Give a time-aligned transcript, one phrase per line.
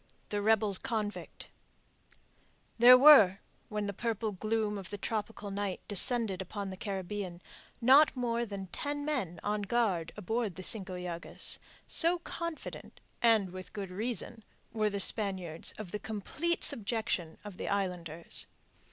[0.29, 1.51] THE REBELS CONVICT
[2.79, 3.37] There were,
[3.69, 7.39] when the purple gloom of the tropical night descended upon the Caribbean,
[7.81, 13.73] not more than ten men on guard aboard the Cinco Llagas, so confident and with
[13.73, 14.43] good reason
[14.73, 18.47] were the Spaniards of the complete subjection of the islanders.